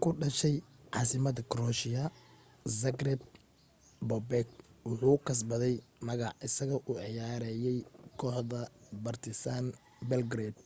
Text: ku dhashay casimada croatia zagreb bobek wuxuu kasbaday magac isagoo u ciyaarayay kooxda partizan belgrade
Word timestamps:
ku 0.00 0.08
dhashay 0.20 0.56
casimada 0.94 1.42
croatia 1.50 2.02
zagreb 2.80 3.20
bobek 4.08 4.48
wuxuu 4.86 5.18
kasbaday 5.26 5.74
magac 6.06 6.34
isagoo 6.46 6.84
u 6.90 6.92
ciyaarayay 7.02 7.78
kooxda 8.18 8.60
partizan 9.04 9.64
belgrade 10.08 10.60